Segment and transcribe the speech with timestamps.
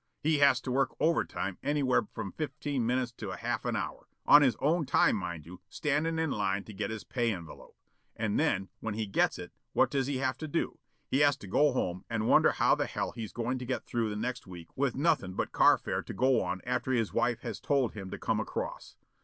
[0.23, 4.41] He has to work over time anywhere from fifteen minutes to half an hour on
[4.41, 7.77] his own time, mind you standin' in line to get his pay envelope.
[8.15, 10.79] And then when he gets it, what does he have to do?
[11.11, 14.09] He has to go home and wonder how the hell he's goin' to get through
[14.09, 17.93] the next week with nothin' but carfare to go on after his wife has told
[17.93, 18.95] him to come across.